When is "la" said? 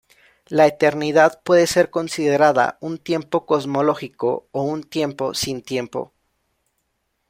0.47-0.65